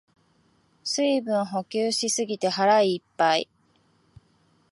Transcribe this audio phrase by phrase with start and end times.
[0.83, 3.47] 水分補給しすぎて腹いっぱい